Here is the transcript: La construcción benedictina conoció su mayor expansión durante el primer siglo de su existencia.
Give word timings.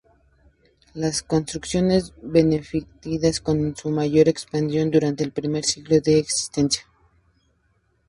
La 0.95 1.11
construcción 1.27 1.89
benedictina 2.23 3.29
conoció 3.43 3.75
su 3.83 3.89
mayor 3.91 4.29
expansión 4.29 4.89
durante 4.89 5.23
el 5.23 5.31
primer 5.31 5.63
siglo 5.63 5.99
de 6.01 6.13
su 6.13 6.17
existencia. 6.21 6.81